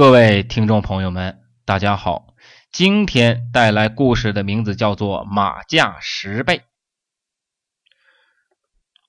[0.00, 2.28] 各位听众朋友们，大家好！
[2.72, 6.56] 今天带来故事的名字叫做《马价十倍》。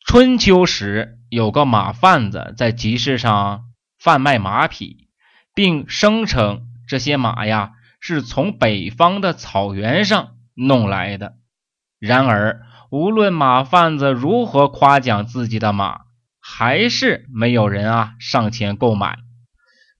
[0.06, 5.08] 春秋时，有个马贩子在集市上贩卖马匹，
[5.56, 7.72] 并声称这些马呀
[8.02, 11.38] 是从北方的草原上弄来的。
[12.00, 16.02] 然而，无论马贩子如何夸奖自己的马，
[16.42, 19.20] 还是没有人啊上前购买。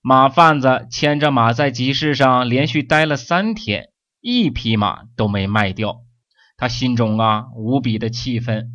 [0.04, 3.90] 马贩子牵着马在集市上连续待了三天，
[4.20, 6.00] 一匹马都没卖掉。
[6.56, 8.72] 他心中啊无比的气愤，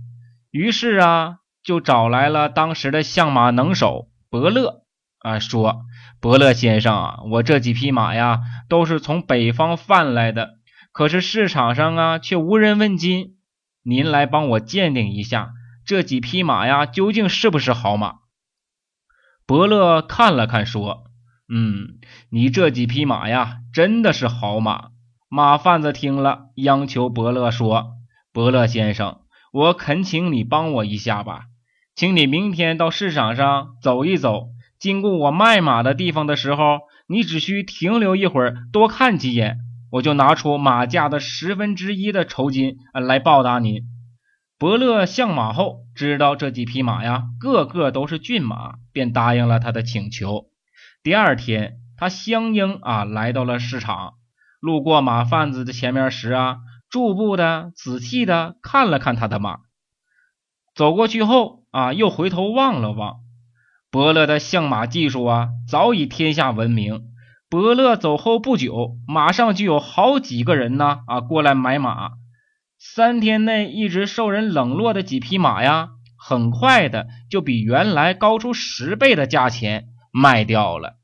[0.51, 4.83] 于是啊就找来了当时的相马能手伯乐
[5.19, 5.81] 啊，说
[6.21, 10.51] ：“伯乐先生啊，我这几匹马呀都是从北方贩来的，
[10.93, 13.35] 可是市场上啊却无人问津。
[13.83, 15.51] 您来帮我鉴定一下，
[15.85, 18.19] 这几匹马呀究竟是不是好马？”
[19.45, 21.03] 伯乐看了看，说。
[21.49, 24.89] 嗯，你这几匹马呀，真的是好马。
[25.29, 27.93] 马贩子听了，央求伯乐说
[28.33, 29.21] ：“伯乐先生，
[29.53, 31.45] 我恳请你帮我一下吧，
[31.95, 39.59] 请你明天到市场上走一走，经过我卖马的地方的时候，你只需停留一会儿，多看几眼，
[39.91, 43.83] 我就拿出马价的十分之一的酬金来报答您。”
[44.59, 50.47] 伯乐相马后，知道这几匹马呀，个个都是骏马，便答应了他的请求。
[51.07, 54.15] 第二天，他相应啊来到了市场，
[54.59, 56.57] 路过马贩子的前面时啊，
[56.89, 59.59] 逐步的仔细的看了看他的马。
[60.75, 63.19] 走过去后啊，又回头望了望。
[63.89, 67.03] 伯乐的相马技术啊，早已天下闻名。
[67.49, 72.09] 伯乐走后不久，马上就有好几个人呢啊过来买马。
[72.77, 80.97] 三天内一直受人冷落的几匹马呀，很快的就比原来高出十倍的价钱卖掉了。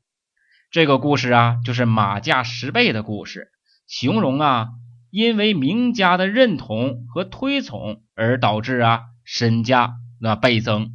[0.70, 3.48] 这个故事啊，就是马价十倍的故事，
[3.86, 4.68] 形容啊，
[5.10, 10.90] 因为名家的认同和推崇而导致啊身价那倍增。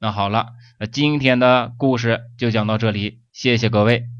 [0.00, 0.48] 那好了，
[0.78, 4.19] 那今天的故事就讲到这里，谢谢各位。